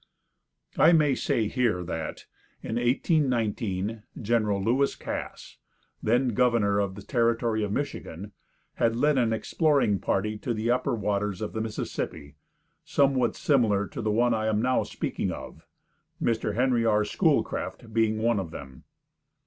I 0.79 0.93
may 0.93 1.13
say 1.13 1.47
here 1.47 1.83
that, 1.83 2.25
in 2.63 2.77
1819, 2.77 4.01
Gen. 4.19 4.63
Lewis 4.63 4.95
Cass, 4.95 5.57
then 6.01 6.29
governor 6.29 6.79
of 6.79 6.95
the 6.95 7.03
Territory 7.03 7.61
of 7.63 7.71
Michigan, 7.71 8.31
had 8.77 8.95
led 8.95 9.19
an 9.19 9.31
exploring 9.31 9.99
party 9.99 10.39
to 10.39 10.55
the 10.55 10.71
upper 10.71 10.95
waters 10.95 11.39
of 11.39 11.53
the 11.53 11.61
Mississippi, 11.61 12.33
somewhat 12.83 13.35
similar 13.35 13.85
to 13.89 14.01
the 14.01 14.09
one 14.09 14.33
I 14.33 14.47
am 14.47 14.59
now 14.59 14.81
speaking 14.81 15.29
of, 15.31 15.67
Mr. 16.19 16.55
Henry 16.55 16.83
R. 16.83 17.05
Schoolcraft 17.05 17.93
being 17.93 18.17
one 18.17 18.39
of 18.39 18.49
them. 18.49 18.85